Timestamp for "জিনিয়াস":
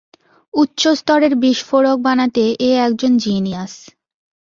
3.17-3.73